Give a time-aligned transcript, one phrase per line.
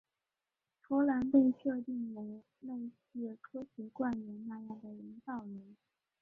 [0.81, 5.77] 芙兰被设定为类似科学怪人那样的人造人。